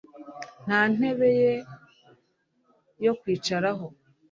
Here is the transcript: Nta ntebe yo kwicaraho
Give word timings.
Nta 0.65 0.79
ntebe 0.93 1.29
yo 3.05 3.13
kwicaraho 3.19 3.85